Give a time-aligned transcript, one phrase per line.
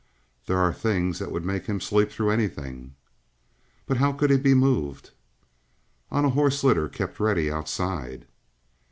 [0.47, 2.95] "There are things that would make him sleep through anything."
[3.85, 5.11] "But how could he be moved?"
[6.09, 8.25] "On a horse litter kept ready outside."